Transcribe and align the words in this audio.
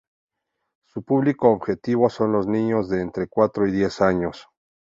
Su 0.87 1.03
público 1.03 1.51
objetivo 1.51 2.09
son 2.09 2.31
los 2.31 2.47
niños 2.47 2.89
de 2.89 3.01
entre 3.01 3.27
cuatro 3.27 3.67
y 3.67 3.71
diez 3.71 4.01
años. 4.01 4.47